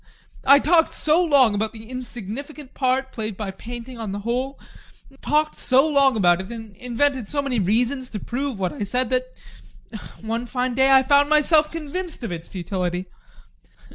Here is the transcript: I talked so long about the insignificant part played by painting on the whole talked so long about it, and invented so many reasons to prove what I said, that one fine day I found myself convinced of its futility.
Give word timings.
I 0.47 0.57
talked 0.57 0.95
so 0.95 1.23
long 1.23 1.53
about 1.53 1.73
the 1.73 1.87
insignificant 1.87 2.73
part 2.73 3.11
played 3.11 3.37
by 3.37 3.51
painting 3.51 3.99
on 3.99 4.13
the 4.13 4.21
whole 4.21 4.59
talked 5.21 5.59
so 5.59 5.87
long 5.87 6.17
about 6.17 6.41
it, 6.41 6.49
and 6.51 6.75
invented 6.77 7.27
so 7.29 7.39
many 7.39 7.59
reasons 7.59 8.09
to 8.09 8.19
prove 8.19 8.57
what 8.59 8.73
I 8.73 8.83
said, 8.83 9.11
that 9.11 9.31
one 10.21 10.47
fine 10.47 10.73
day 10.73 10.89
I 10.89 11.03
found 11.03 11.29
myself 11.29 11.71
convinced 11.71 12.23
of 12.23 12.31
its 12.31 12.47
futility. 12.47 13.05